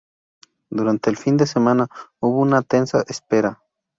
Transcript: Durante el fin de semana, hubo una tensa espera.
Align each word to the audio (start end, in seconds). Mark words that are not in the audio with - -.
Durante 0.71 1.11
el 1.11 1.15
fin 1.17 1.37
de 1.37 1.45
semana, 1.45 1.85
hubo 2.19 2.39
una 2.39 2.63
tensa 2.63 3.03
espera. 3.07 3.61